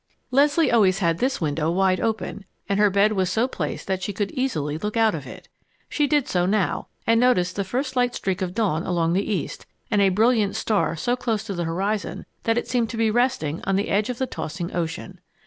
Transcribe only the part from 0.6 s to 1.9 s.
always had this window